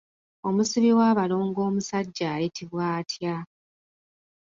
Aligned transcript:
Omusibi 0.47 0.89
w’abalongo 0.99 1.59
omusajja 1.69 2.25
ayitibwa 2.35 2.83
atya? 2.99 3.35